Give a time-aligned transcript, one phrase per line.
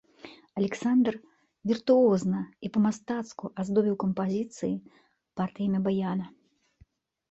[0.61, 1.13] Аляксандр
[1.73, 4.75] віртуозна і па-мастацку аздобіў кампазіцыі
[5.41, 6.25] партыямі баяна.